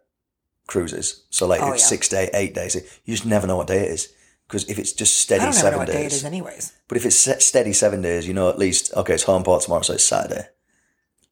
[0.67, 1.89] cruises, so like Oh, it's yeah.
[1.89, 2.75] six day, eight days,
[3.05, 4.13] you just never know what day it is.
[4.47, 6.73] Because if it's just I steady don't ever know seven what day it days, anyways.
[6.89, 9.83] but if it's steady seven days, you know at least okay, it's home port tomorrow,
[9.83, 10.47] so it's Saturday.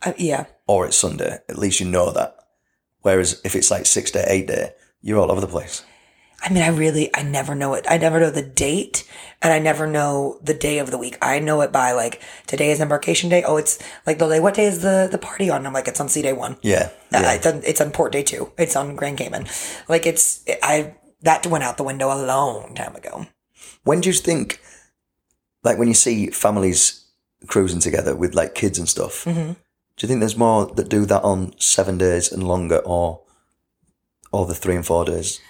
[0.04, 0.44] Uh, yeah.
[0.68, 2.36] or it's Sunday, at least you know that.
[3.02, 4.70] Whereas if it's like six day, eight day,
[5.02, 5.82] you're all over the place.
[6.40, 7.84] I mean, I really, I never know it.
[7.88, 9.04] I never know the date
[9.42, 11.18] and I never know the day of the week.
[11.20, 13.42] I know it by like, today is embarkation day.
[13.44, 14.38] Oh, it's like, the day.
[14.38, 15.66] what day is the, the party on?
[15.66, 16.56] I'm like, it's on sea day one.
[16.62, 16.90] Yeah.
[17.12, 18.52] Uh, it's on, it's on port day two.
[18.56, 19.48] It's on Grand Cayman.
[19.88, 23.26] Like it's, I, that went out the window a long time ago.
[23.82, 24.60] When do you think,
[25.64, 27.04] like when you see families
[27.48, 29.52] cruising together with like kids and stuff, Mm-hmm.
[29.52, 29.56] do
[29.98, 33.22] you think there's more that do that on seven days and longer or,
[34.30, 35.40] or the three and four days?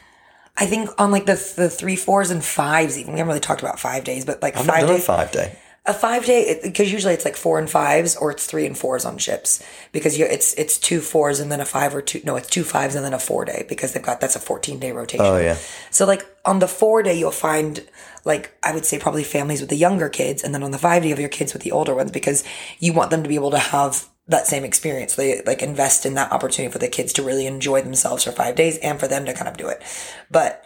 [0.61, 3.63] I think on like the, the three, fours and fives, even we haven't really talked
[3.63, 5.07] about five days, but like I've not five done a days.
[5.07, 5.59] five day.
[5.87, 9.07] A five day because usually it's like four and fives or it's three and fours
[9.07, 12.37] on ships because you it's it's two fours and then a five or two no
[12.37, 14.93] it's two fives and then a four day because they've got that's a fourteen day
[14.93, 15.25] rotation.
[15.25, 15.57] Oh yeah.
[15.91, 17.89] So like on the four day you'll find
[18.27, 21.05] like I would say probably families with the younger kids and then on the five
[21.05, 22.45] day of your kids with the older ones because
[22.81, 25.15] you want them to be able to have that same experience.
[25.15, 28.55] They like invest in that opportunity for the kids to really enjoy themselves for five
[28.57, 29.83] days and for them to kind of do it.
[30.31, 30.65] But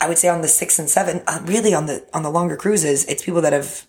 [0.00, 2.56] I would say on the six and seven, uh, really on the on the longer
[2.56, 3.86] cruises, it's people that have.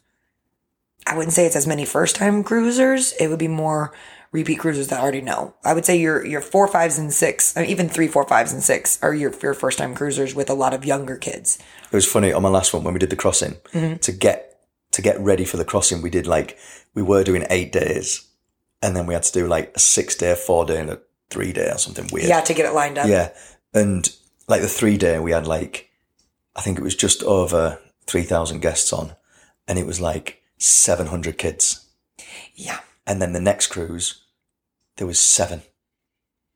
[1.07, 3.13] I wouldn't say it's as many first time cruisers.
[3.19, 3.93] It would be more
[4.31, 5.53] repeat cruisers that already know.
[5.63, 8.63] I would say your your four fives and six, or even three four fives and
[8.63, 11.57] six, are your your first time cruisers with a lot of younger kids.
[11.91, 13.97] It was funny on my last one when we did the crossing Mm-hmm.
[13.97, 14.59] to get
[14.91, 16.01] to get ready for the crossing.
[16.01, 16.57] We did like
[16.93, 18.27] we were doing eight days,
[18.81, 21.53] and then we had to do like a six day, four day, and a three
[21.53, 22.27] day or something weird.
[22.29, 23.07] Yeah, to get it lined up.
[23.07, 23.31] yeah.
[23.73, 24.07] And
[24.47, 25.89] like the three day, we had like
[26.55, 29.15] I think it was just over three thousand guests on,
[29.67, 31.85] and it was like seven hundred kids.
[32.55, 34.23] yeah, And then the next cruise,
[34.97, 35.63] there was seven,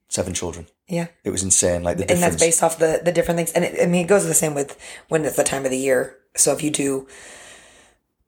[0.08, 0.67] seven children.
[0.88, 1.08] yeah.
[1.23, 1.84] It was insane.
[1.84, 3.51] Like the and that's based off the the different things.
[3.51, 4.77] And it, I mean, it goes the same with
[5.10, 6.15] when it's the time of the year.
[6.38, 7.08] So if you do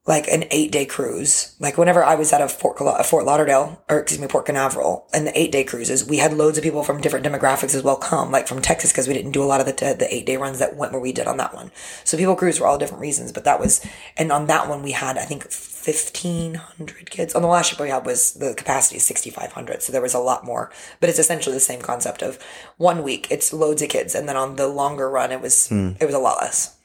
[0.08, 4.00] like an eight day cruise, like whenever I was out of Fort Fort Lauderdale or
[4.00, 7.02] excuse me Port Canaveral, and the eight day cruises, we had loads of people from
[7.02, 9.68] different demographics as well come, like from Texas because we didn't do a lot of
[9.68, 11.72] the the eight day runs that went where we did on that one.
[12.04, 13.86] So people cruise for all different reasons, but that was
[14.18, 17.36] and on that one we had I think fifteen hundred kids.
[17.36, 20.02] On the last ship we had was the capacity is sixty five hundred, so there
[20.02, 20.72] was a lot more.
[21.00, 22.40] But it's essentially the same concept of
[22.78, 25.92] one week it's loads of kids, and then on the longer run it was hmm.
[26.00, 26.76] it was a lot less.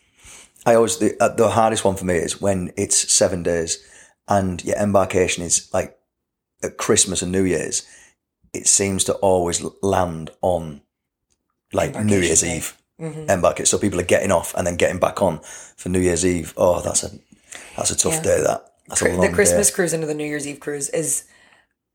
[0.67, 3.79] I always the uh, the hardest one for me is when it's seven days
[4.29, 5.97] and your embarkation is like
[6.63, 7.87] at Christmas and New Year's.
[8.53, 10.81] It seems to always land on
[11.73, 12.57] like New Year's day.
[12.57, 13.67] Eve embarkation.
[13.67, 15.41] So people are getting off and then getting back on
[15.77, 16.55] for New Year's Eve.
[16.57, 17.11] Oh, that's a
[17.77, 18.23] that's a tough Yeah.
[18.23, 18.41] day.
[18.43, 19.75] That that's a long the Christmas day.
[19.75, 21.25] cruise into the New Year's Eve cruise is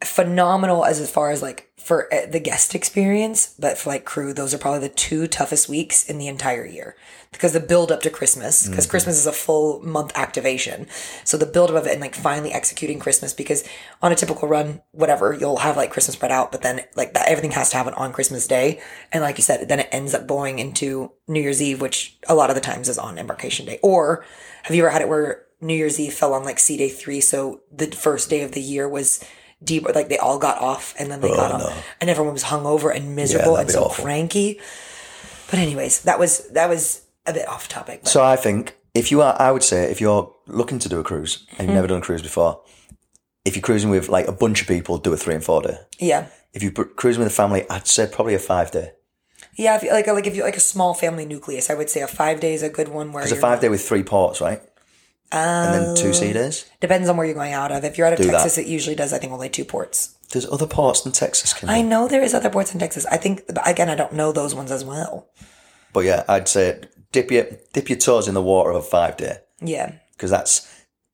[0.04, 4.34] phenomenal as, as far as like for uh, the guest experience, but for like crew,
[4.34, 6.96] those are probably the two toughest weeks in the entire year
[7.32, 10.86] because the build up to Christmas, because Christmas is a full month activation.
[11.24, 13.68] So the build up of it and like finally executing Christmas because
[14.02, 17.28] on a typical run, whatever, you'll have like Christmas spread out, but then like that
[17.28, 18.80] everything has to happen on Christmas Day.
[19.12, 22.36] And like you said, then it ends up going into New Year's Eve, which a
[22.36, 23.80] lot of the times is on embarkation day.
[23.82, 24.26] Or
[24.64, 27.22] have you ever had it where New Year's Eve fell on like sea day three,
[27.22, 29.24] so the first day of the year was
[29.63, 29.84] deep.
[29.93, 31.74] Like they all got off, and then they got on, no.
[32.00, 34.04] and everyone was hungover and miserable that'd and so awful.
[34.06, 34.60] cranky.
[35.50, 38.02] But anyways, that was that was a bit off topic.
[38.04, 41.00] But So I think if you are, I would say if you're looking to do
[41.00, 41.62] a cruise and Mm-hmm.
[41.67, 42.62] you've never done a cruise before,
[43.45, 45.78] if you're cruising with like a bunch of people, do a three and four day.
[46.00, 48.91] yeah, If you're cruising with a family, I'd say probably a five day.
[49.58, 49.76] yeah.
[49.76, 52.08] If, you- like like if you like a small family nucleus, I would say a
[52.08, 53.12] five day is a good one.
[53.12, 54.62] Where It's a five not- day with three ports, right?
[55.32, 56.12] And then two oh.
[56.12, 56.70] sea days.
[56.80, 57.84] depends on where you're going out of.
[57.84, 58.32] If you're out of Do that.
[58.32, 59.13] Texas, it usually does.
[59.13, 60.17] I think only two ports.
[60.32, 63.06] There's other ports in Texas, can I know there is other ports in Texas.
[63.08, 65.28] I think, again, I don't know those ones as well.
[65.94, 69.17] But yeah, I'd say dip your dip your toes in the water of a five
[69.17, 70.67] day Yeah, because that's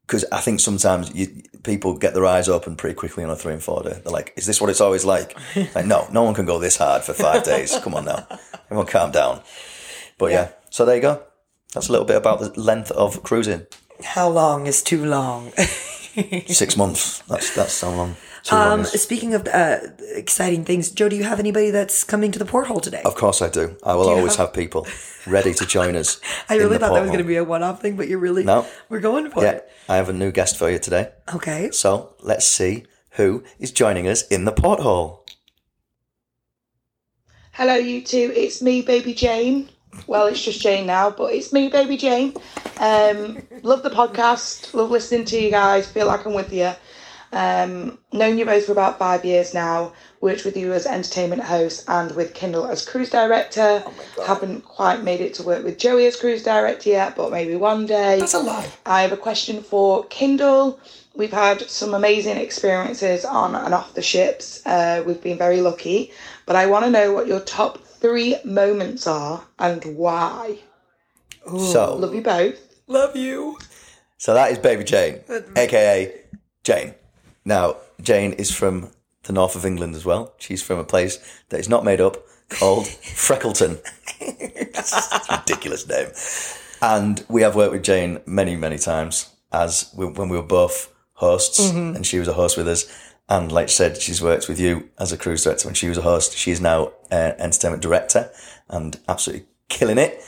[0.05, 3.53] because I think sometimes you, people get their eyes open pretty quickly on a three
[3.53, 3.99] and four day.
[4.03, 5.37] They're like, "Is this what it's always like?"
[5.75, 7.77] like, no, no one can go this hard for five days.
[7.79, 8.27] Come on now,
[8.65, 9.41] everyone, calm down.
[10.17, 10.49] But yeah.
[10.69, 11.23] so there you go.
[11.73, 13.65] That's a little bit about the length of cruising.
[14.03, 15.51] How long is too long?
[16.47, 17.19] Six months.
[17.29, 18.15] That's that's how long.
[18.43, 19.79] Too Um, long speaking of uh,
[20.15, 23.01] exciting things, Joe, do you have anybody that's coming to the porthole today?
[23.03, 23.75] Of course I do.
[23.83, 24.87] I will you always have- have people
[25.27, 26.19] ready to join us.
[26.49, 28.43] I really the thought that was going to be a one-off thing, but you're really
[28.43, 28.65] No.
[28.89, 29.69] We're going for Yeah, it.
[29.89, 31.11] I have a new guest for you today.
[31.35, 31.69] Okay.
[31.71, 35.25] So let's see who is joining us in the porthole.
[37.51, 38.31] Hello, you two.
[38.35, 39.69] It's me, Baby Jane.
[40.05, 42.33] Well, it's just Jane now, but it's me, Baby Jane.
[42.79, 44.73] Um, love the podcast.
[44.73, 45.87] Love listening to you guys.
[45.87, 46.71] Feel like I'm with you.
[47.33, 49.93] Um, known you both for about five years now.
[50.21, 53.83] Worked with you as entertainment host and with Kyndall as cruise director.
[54.25, 57.85] Haven't quite made it to work with Joey as cruise director yet, but maybe one
[57.85, 58.19] day.
[58.19, 58.67] That's a lie.
[58.85, 60.79] I have a question for Kyndall.
[61.15, 64.65] we've had some amazing experiences on and off the ships.
[64.65, 66.11] Uh, we've been very lucky,
[66.45, 70.59] but I want to know what your top three moments are and why.
[71.47, 72.59] So, Love you both.
[72.87, 73.57] Love you.
[74.17, 75.21] so that is Baby Jane,
[75.55, 76.13] aka
[76.63, 76.93] Jane.
[77.45, 78.91] Now, Jane is from
[79.23, 80.33] the north of England as well.
[80.37, 82.17] She's from a place that is not made up
[82.49, 83.79] called Freckleton.
[84.21, 86.09] A ridiculous name.
[86.81, 90.93] And we have worked with Jane many, many times as we, when we were both
[91.13, 91.95] hosts, mm-hmm.
[91.95, 92.85] and she was a host with us.
[93.29, 95.97] And like I said, she's worked with you as a cruise director when she was
[95.97, 96.37] a host.
[96.37, 98.29] She is now an entertainment director
[98.69, 100.23] and absolutely killing it.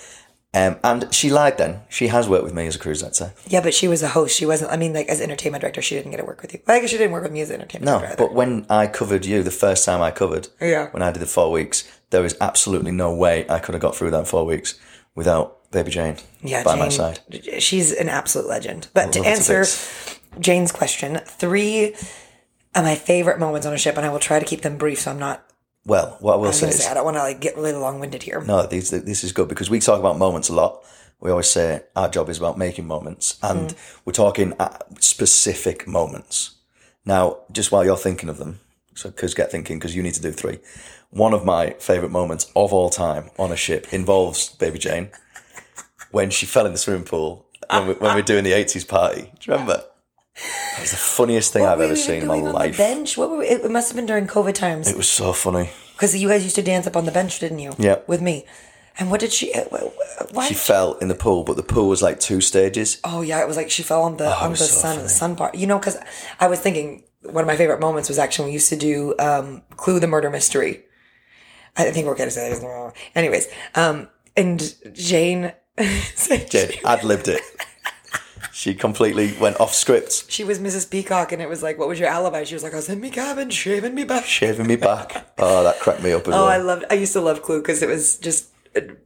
[0.54, 1.82] Um, and she lied then.
[1.90, 3.34] She has worked with me as a cruise director.
[3.48, 4.36] Yeah, but she was a host.
[4.36, 4.72] She wasn't.
[4.72, 6.60] I mean, like as entertainment director, she didn't get to work with you.
[6.68, 8.18] Well, I guess she didn't work with me as entertainment No, director.
[8.18, 10.90] but when I covered you, the first time I covered, Yeah.
[10.90, 13.96] when I did the four weeks, there was absolutely no way I could have got
[13.96, 14.74] through that four weeks
[15.14, 17.20] without Baby Jane yeah, by Jane, my side.
[17.60, 18.88] She's an absolute legend.
[18.96, 19.66] But to her to answer.
[20.40, 21.96] Jane's question, three
[22.75, 25.01] of my favorite moments on a ship, and I will try to keep them brief,
[25.01, 25.45] so I'm not.
[25.86, 27.73] Well, what I will I say is, say I don't want to like get really
[27.73, 28.41] long winded here.
[28.41, 30.84] no, these, this is good because we talk about moments a lot.
[31.19, 33.99] We always say our job is about making moments, and mm.
[34.05, 36.55] we're talking at specific moments.
[37.05, 38.60] Now, just while you're thinking of them,
[38.93, 40.60] so because get thinking, because you need to do three.
[41.10, 45.10] One of my favorite moments of all time on a ship involves Baby Jane
[46.12, 48.88] when she fell in the swimming pool when we, when we were doing the 80s
[48.88, 49.32] party.
[49.39, 49.84] Do you remember?
[50.80, 52.78] That was the funniest thing What I've ever seen in my on life.
[52.78, 53.18] The bench.
[53.18, 55.70] What were we, it must have been during COVID times It was so funny.
[55.94, 57.74] because you guys used to dance up on the bench, didn't you?
[57.78, 58.00] Yeah.
[58.08, 58.46] With me.
[58.98, 59.54] And what did she?
[59.54, 60.48] uh, wh- wh- Why?
[60.48, 63.00] She fell in the pool, but the pool was like two stages.
[63.04, 64.96] Oh yeah, it was like she fell on the on Oh, it the so sun
[64.98, 65.08] funny.
[65.10, 65.56] sun part.
[65.56, 65.98] You know, because
[66.39, 69.15] I was thinking one of my favorite moments was actually when we used to do
[69.20, 70.84] um, Clue the Murder Mystery.
[71.78, 72.92] I think we're gonna say wrong.
[73.15, 75.54] Anyways, um, and Jane,
[76.18, 77.42] she, ad libbed it.
[78.52, 80.89] She completely went off script, she was Mrs.
[80.89, 82.43] Peacock, and it was like, what was your alibi?
[82.43, 84.25] She was like, I was in me cabin, shaving me back.
[84.25, 85.32] shaving me back.
[85.38, 86.86] Oh, that cracked me up as Oh, I loved.
[86.89, 88.47] I used to love Clue because it was just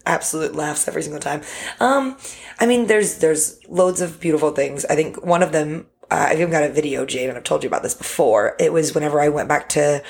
[0.05, 1.41] absolute laughs every single time.
[1.79, 2.17] Um,
[2.59, 4.85] I mean, there's there's loads of beautiful things.
[4.85, 5.87] I think one of them.
[6.11, 8.55] Uh, I've even got a video, Jane, and I've told you about this before.
[8.59, 10.03] It was whenever I went back to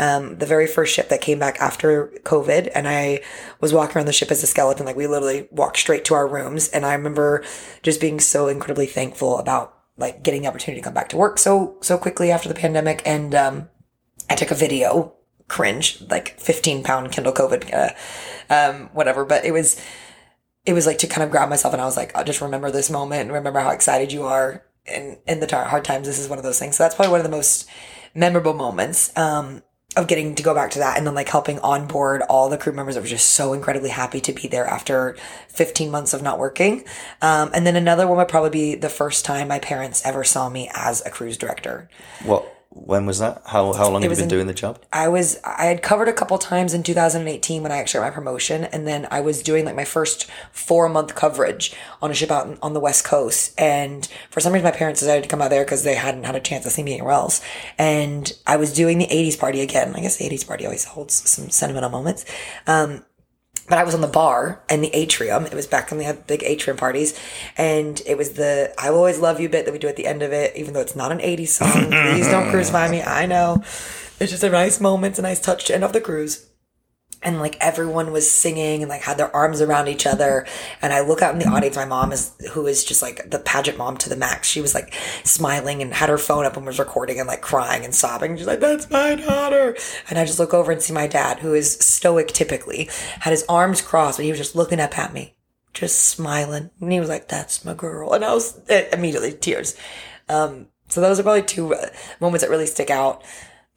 [0.00, 3.20] um, the very first ship that came back after COVID, and I
[3.60, 4.86] was walking around the ship as a skeleton.
[4.86, 7.44] Like we literally walked straight to our rooms, and I remember
[7.82, 11.38] just being so incredibly thankful about like getting the opportunity to come back to work
[11.38, 13.68] so so quickly after the pandemic, and um,
[14.30, 15.12] I took a video,
[15.48, 17.92] cringe, like 15 pound Kyndall COVID, uh,
[18.48, 19.26] um, whatever.
[19.26, 19.78] But it was,
[20.64, 22.70] it was like to kind of grab myself and I was like, I'll just remember
[22.70, 24.64] this moment and remember how excited you are.
[24.86, 26.76] In the tar- hard times, this is one of those things.
[26.76, 27.68] So that's probably one of the most
[28.14, 29.62] memorable moments, um,
[29.96, 32.72] of getting to go back to that and then like helping onboard all the crew
[32.72, 35.16] members that were just so incredibly happy to be there after
[35.48, 36.84] 15 months of not working.
[37.20, 40.48] Um, and then another one would probably be the first time my parents ever saw
[40.48, 41.88] me as a cruise director.
[42.22, 42.59] What?
[42.72, 43.42] When was that?
[43.46, 44.78] How how long have you been in- doing the job?
[44.92, 48.14] I was I had covered a couple times in 2018 when I actually got my
[48.14, 52.30] promotion, and then I was doing like my first four month coverage on a ship
[52.30, 53.60] out in- on the west coast.
[53.60, 56.36] And for some reason, my parents decided to come out there because they hadn't had
[56.36, 57.40] a chance to see me anywhere else.
[57.76, 59.92] And I was doing the 80s party again.
[59.96, 62.24] I guess the 80s party always holds some sentimental moments.
[62.68, 63.04] Um,
[63.70, 65.46] but I was on the bar in the atrium.
[65.46, 67.18] It was back when they had big atrium parties.
[67.56, 70.08] And it was the I Will Always Love You bit that we do at the
[70.08, 71.70] end of it, even though it's not an 80s song.
[71.90, 73.00] Please don't crucify me.
[73.00, 73.62] I know.
[74.18, 76.49] It's just a nice moment, it's a nice touch to end off the cruise.
[77.22, 80.46] And like everyone was singing and like had their arms around each other.
[80.80, 83.38] And I look out in the audience, my mom is, who is just like the
[83.38, 84.48] pageant mom to the max.
[84.48, 87.84] She was like smiling and had her phone up and was recording and like crying
[87.84, 88.36] and sobbing.
[88.36, 89.76] She's like, that's my daughter.
[90.08, 92.88] And I just look over and see my dad, who is stoic typically,
[93.20, 95.36] had his arms crossed, but he was just looking up at me,
[95.74, 96.70] just smiling.
[96.80, 98.14] And he was like, that's my girl.
[98.14, 99.76] And I was eh, immediately tears.
[100.30, 101.88] Um, so those are probably two uh,
[102.20, 103.22] moments that really stick out.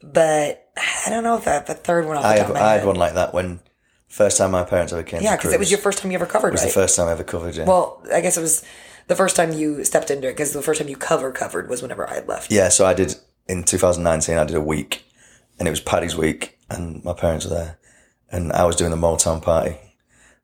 [0.02, 2.54] But I don't know if that the third one off the I top have, of
[2.56, 2.86] my I had head.
[2.86, 3.60] one like that when
[4.08, 5.22] first time my parents ever came.
[5.22, 6.68] Yeah, because it was your first time you ever covered, It was right?
[6.68, 7.54] the first time I ever covered.
[7.56, 7.64] Yeah.
[7.64, 8.64] well, I guess it was
[9.06, 11.82] the first time you stepped into it because the first time you cover covered was
[11.82, 12.50] whenever I had left.
[12.50, 13.14] yeah, so I did
[13.46, 14.36] in 2019.
[14.36, 15.04] I did a week,
[15.58, 17.78] and it was Paddy's week, and my parents were there,
[18.30, 19.76] and I was doing the Motown party.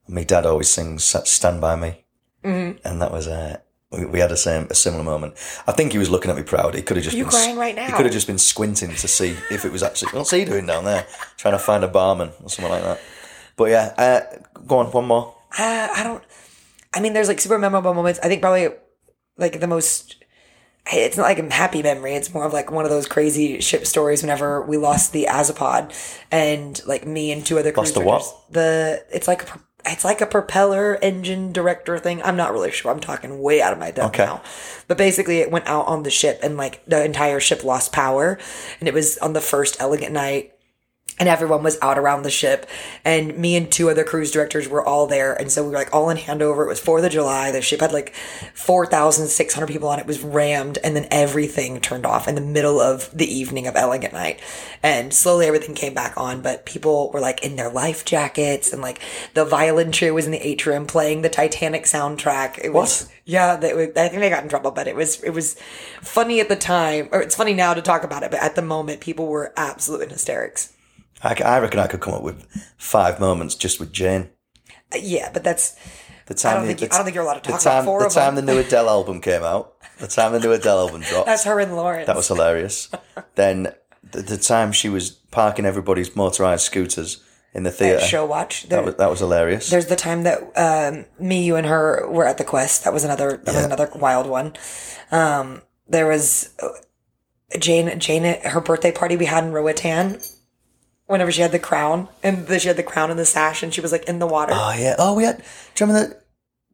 [0.06, 2.04] My dad always sings "Stand by Me,"
[2.44, 2.78] mm-hmm.
[2.86, 3.58] and that was uh,
[3.90, 5.34] we, we had a same a similar moment.
[5.66, 6.74] I think he was looking at me proud.
[6.74, 7.86] He could have just You been crying right now?
[7.86, 10.12] He could have just been squinting to see if it was actually.
[10.12, 11.06] What's he doing down there?
[11.36, 13.00] Trying to find a barman or something like that.
[13.56, 15.34] But yeah, uh, go on one more.
[15.58, 16.22] Uh, I don't.
[16.94, 18.20] I mean, there's like super memorable moments.
[18.22, 18.68] I think probably
[19.36, 20.16] like the most.
[20.92, 22.14] It's not like a happy memory.
[22.14, 24.22] It's more of like one of those crazy ship stories.
[24.22, 25.92] Whenever we lost the Azipod,
[26.30, 28.24] and like me and two other Lost the what?
[28.50, 32.22] The it's like a, it's like a propeller engine director thing.
[32.22, 32.90] I'm not really sure.
[32.90, 34.24] I'm talking way out of my depth Okay.
[34.24, 34.42] now.
[34.88, 38.38] But basically, it went out on the ship, and like the entire ship lost power.
[38.78, 40.52] And it was on the first elegant night
[41.20, 42.66] and everyone was out around the ship
[43.04, 45.94] and me and two other cruise directors were all there and so we were like
[45.94, 48.12] all in handover it was 4th of july the ship had like
[48.54, 50.02] 4600 people on it.
[50.02, 53.76] it was rammed and then everything turned off in the middle of the evening of
[53.76, 54.40] elegant night
[54.82, 58.82] and slowly everything came back on but people were like in their life jackets and
[58.82, 59.00] like
[59.34, 63.12] the violin trio was in the atrium playing the titanic soundtrack it was What?
[63.26, 65.54] yeah, they, I think they got in trouble, but it was it was
[66.00, 68.30] funny at the time, or it's funny now to talk about it.
[68.32, 70.72] But at the moment, people were absolute in hysterics.
[71.22, 72.44] I, I reckon I could come up with
[72.78, 74.30] five moments just with Jane.
[74.94, 75.76] Uh, Yeah, but that's
[76.26, 77.60] The time don't the- think you- the I don't think you're allowed to the talk
[77.62, 78.46] about time, four the of time them.
[78.46, 79.74] the new Adele album came out.
[79.98, 81.26] The time the new Adele album dropped.
[81.26, 82.06] that's her and Lawrence.
[82.06, 82.88] That was hilarious.
[83.34, 83.74] then
[84.10, 88.00] the, the time she was parking everybody's motorized scooters in the At theater.
[88.00, 88.68] show watch.
[88.68, 89.68] That was that was hilarious.
[89.70, 92.84] there's the time that um, me, you, and her were at the quest.
[92.84, 94.54] That was another that was another wild one.
[95.10, 96.68] Um, there was uh,
[97.58, 97.98] Jane.
[97.98, 100.20] Jane, her birthday party we had in Roatan.
[101.10, 103.74] Whenever she had the crown and the, she had the crown and the sash, and
[103.74, 104.94] she was like in the water, Oh yeah.
[104.98, 105.38] Oh, we had.
[105.38, 105.42] Do
[105.84, 106.24] you remember that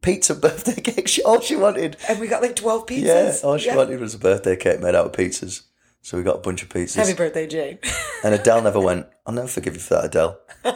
[0.01, 1.07] pizza birthday cake?
[1.07, 1.97] She, all she wanted.
[2.07, 3.41] and we got like twelve pizzas.
[3.41, 3.43] Yeah.
[3.43, 3.75] All she Yeah.
[3.75, 5.63] wanted was a birthday cake made out of pizzas.
[6.03, 6.95] So we got a bunch of pizzas.
[6.95, 7.79] Happy birthday, Jane.
[8.23, 9.07] And Adele never went.
[9.25, 10.39] I'll never forgive you for that, Adele.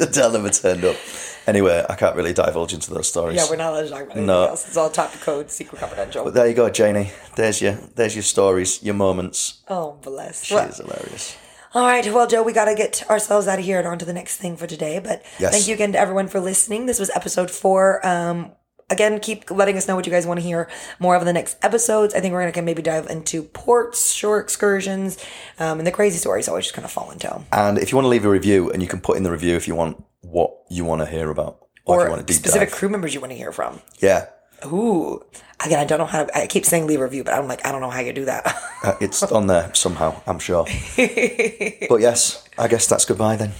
[0.00, 0.96] Adele never turned up.
[1.46, 3.36] Anyway, I can't really divulge into those stories.
[3.36, 4.44] yeah, we're not allowed to talk about anything No.
[4.48, 4.66] else.
[4.66, 6.24] It's all top code, secret confidential.
[6.24, 7.10] But there you go, Janie.
[7.36, 9.62] There's your there's your stories, your moments.
[9.68, 10.44] oh, bless.
[10.44, 11.36] She Well, is hilarious.
[11.74, 14.04] All right, well, Joe, we got to get ourselves out of here and on to
[14.04, 15.00] the next thing for today.
[15.00, 15.52] But Yes.
[15.52, 16.86] thank you again to everyone for listening.
[16.86, 18.04] This was episode four.
[18.06, 18.52] Um,
[18.90, 20.68] again, keep letting us know what you guys want to hear
[21.00, 22.14] more of in the next episodes.
[22.14, 25.18] I think we're going to maybe dive into ports, shore excursions,
[25.58, 27.42] um, and the crazy stories always just kind of fall into.
[27.50, 29.56] And if you want to leave a review, and you can put in the review
[29.56, 32.24] if you want what you want to hear about, or, if you Or want a
[32.24, 32.78] deep specific dive.
[32.78, 33.80] crew members you want to hear from.
[33.98, 34.26] Yeah,
[34.66, 35.22] Ooh.
[35.64, 37.64] Again, I don't know how to, I keep saying leave a review, but I'm like,
[37.64, 38.44] I don't know how you do that.
[38.82, 40.20] uh, it's on there somehow.
[40.26, 40.64] I'm sure.
[40.96, 43.52] but yes, I guess that's goodbye then.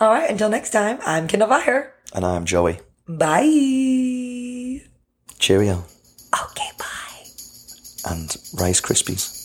[0.00, 1.94] All right, until next time, I'm Kyndall Fire.
[2.14, 2.80] And I'm Joey.
[3.08, 4.82] Bye.
[5.38, 5.84] Cheerio
[6.42, 8.10] Okay, bye.
[8.10, 9.35] and Rice Krispies.